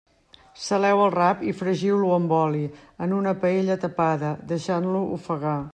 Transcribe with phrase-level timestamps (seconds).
[0.67, 2.65] Saleu el rap i fregiu-lo amb oli,
[3.07, 5.59] en una paella tapada, deixant-lo ofegar.